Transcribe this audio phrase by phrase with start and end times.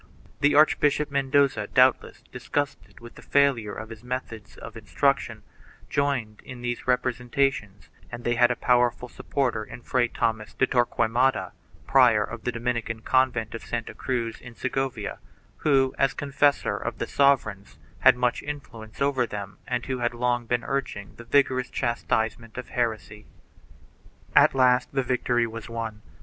[0.01, 0.09] 1
[0.39, 5.43] The Archbishop Mendoza, doubtless disgusted with the failure of his methods of instruction,
[5.91, 11.51] joined in these representations and they had a powerful supporter in Fray Thomas de Torquemada,
[11.85, 15.19] prior of the Dominican convent of Santa Cruz in Segovia,
[15.57, 20.47] who, as confessor of the sovereigns, had much influence over them and who had long
[20.47, 23.25] been urging the vigorous chastisement of heresy.2
[24.35, 26.01] At last the victory was won.